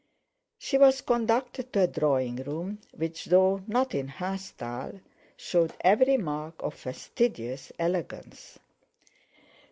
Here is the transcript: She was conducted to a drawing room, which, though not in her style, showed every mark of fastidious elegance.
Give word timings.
She 0.57 0.79
was 0.79 1.01
conducted 1.01 1.71
to 1.73 1.81
a 1.81 1.85
drawing 1.87 2.37
room, 2.37 2.79
which, 2.91 3.25
though 3.25 3.63
not 3.67 3.93
in 3.93 4.07
her 4.07 4.35
style, 4.39 4.99
showed 5.37 5.73
every 5.79 6.17
mark 6.17 6.55
of 6.63 6.73
fastidious 6.73 7.71
elegance. 7.77 8.57